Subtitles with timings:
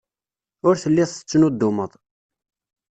[0.67, 1.91] Ur telliḍ tettnuddumeḍ.